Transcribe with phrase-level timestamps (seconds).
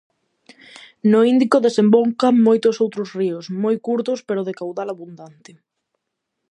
[1.11, 5.51] No Índico desembocan moitos outros ríos, moi curtos, pero de caudal abundante.